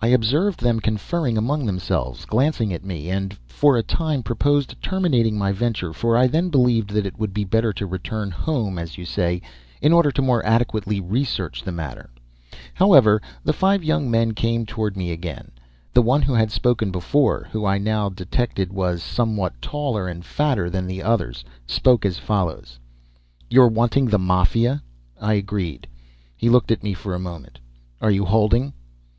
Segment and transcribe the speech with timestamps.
[0.00, 5.36] I observed them conferring among themselves, glancing at me, and for a time proposed terminating
[5.36, 8.96] my venture, for I then believed that it would be better to return "home," as
[8.96, 9.42] you say,
[9.82, 12.08] in order to more adequately research the matter.
[12.72, 15.50] However, the five young men came toward me again.
[15.92, 20.70] The one who had spoken before, who I now detected was somewhat taller and fatter
[20.70, 22.78] than the others, spoke as follows:
[23.50, 24.82] "You're wanting the Mafia?"
[25.20, 25.86] I agreed.
[26.34, 27.58] He looked at me for a moment.
[28.00, 28.72] "Are you holding?"